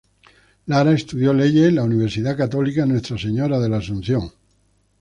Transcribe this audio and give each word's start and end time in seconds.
Lara 0.65 0.93
estudió 0.93 1.31
leyes 1.31 1.67
en 1.67 1.75
la 1.75 1.83
Universidad 1.83 2.35
Católica 2.35 2.87
Nuestra 2.87 3.19
Señora 3.19 3.59
de 3.59 3.69
la 3.69 3.77
Asunción. 3.77 4.31